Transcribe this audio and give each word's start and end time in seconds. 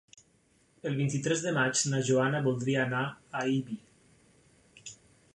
El 0.91 0.95
vint-i-tres 0.99 1.43
de 1.47 1.51
maig 1.57 1.83
na 1.91 1.99
Joana 2.07 2.41
voldria 2.47 2.79
anar 2.85 3.01
a 3.41 3.43
Ibi. 3.59 3.77